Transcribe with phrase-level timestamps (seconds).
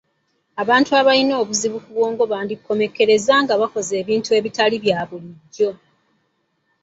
[0.61, 5.71] Abantu abalina obuzibu ku bwongo bandikomekkereza nga bakoze ebintu ebitali bya bulijjo.